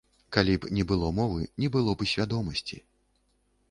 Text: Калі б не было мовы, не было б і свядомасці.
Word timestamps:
Калі 0.37 0.55
б 0.63 0.71
не 0.77 0.85
было 0.93 1.11
мовы, 1.19 1.41
не 1.65 1.71
было 1.79 1.91
б 1.99 2.11
і 2.11 2.13
свядомасці. 2.15 2.85